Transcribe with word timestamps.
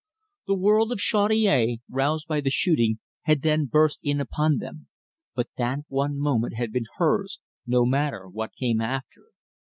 The 0.47 0.55
world 0.57 0.91
of 0.91 0.97
Chaudiere, 0.99 1.77
roused 1.87 2.27
by 2.27 2.41
the 2.41 2.49
shooting, 2.49 2.97
had 3.25 3.43
then 3.43 3.65
burst 3.67 3.99
in 4.01 4.19
upon 4.19 4.57
them; 4.57 4.87
but 5.35 5.49
that 5.57 5.81
one 5.89 6.17
moment 6.17 6.55
had 6.55 6.71
been 6.71 6.85
hers, 6.97 7.37
no 7.67 7.85
matter 7.85 8.27
what 8.27 8.55
came 8.59 8.81
after. 8.81 9.25